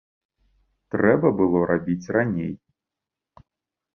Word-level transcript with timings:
Трэба 0.93 1.27
было 1.41 1.59
рабіць 1.71 2.11
раней. 2.17 2.51